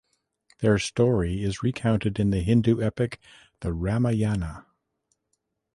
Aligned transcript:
Their 0.61 0.79
story 0.79 1.43
is 1.43 1.61
recounted 1.61 2.19
in 2.19 2.31
the 2.31 2.39
Hindu 2.39 2.81
epic, 2.81 3.19
the 3.59 3.71
Ramayana. 3.71 4.65